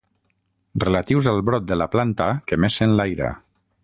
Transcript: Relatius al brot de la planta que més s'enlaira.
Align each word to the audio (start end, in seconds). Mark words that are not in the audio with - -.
Relatius 0.83 1.29
al 1.31 1.41
brot 1.49 1.67
de 1.73 1.77
la 1.81 1.87
planta 1.97 2.31
que 2.53 2.59
més 2.65 2.79
s'enlaira. 2.81 3.29